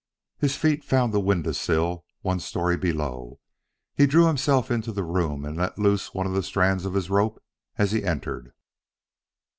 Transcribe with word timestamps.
His 0.39 0.55
feet 0.55 0.83
found 0.83 1.13
the 1.13 1.19
window 1.19 1.51
sill 1.51 2.05
one 2.21 2.39
story 2.39 2.75
below. 2.75 3.39
He 3.93 4.07
drew 4.07 4.25
himself 4.25 4.71
into 4.71 4.91
the 4.91 5.03
room 5.03 5.45
and 5.45 5.55
let 5.57 5.77
loose 5.77 6.07
of 6.07 6.15
one 6.15 6.41
strand 6.41 6.87
of 6.87 6.95
his 6.95 7.11
rope 7.11 7.39
as 7.77 7.91
he 7.91 8.03
entered. 8.03 8.51